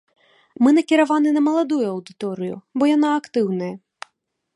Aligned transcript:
Мы 0.67 0.71
накіраваны 0.77 1.29
на 1.35 1.43
маладую 1.47 1.81
аўдыторыю, 1.89 2.55
бо 2.81 2.91
яна 2.95 3.09
актыўная. 3.19 3.73